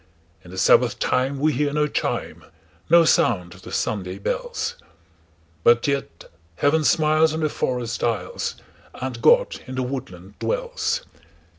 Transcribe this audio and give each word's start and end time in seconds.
In 0.43 0.49
the 0.49 0.57
Sabbath 0.57 0.97
time 0.97 1.37
we 1.37 1.53
hear 1.53 1.71
no 1.71 1.85
chime, 1.85 2.45
No 2.89 3.05
sound 3.05 3.53
of 3.53 3.61
the 3.61 3.71
Sunday 3.71 4.17
bells; 4.17 4.75
But 5.63 5.85
yet 5.87 6.23
Heaven 6.55 6.83
smiles 6.83 7.35
on 7.35 7.41
the 7.41 7.49
forest 7.49 8.03
aisles, 8.03 8.55
And 8.95 9.21
God 9.21 9.59
in 9.67 9.75
the 9.75 9.83
woodland 9.83 10.39
dwells. 10.39 11.05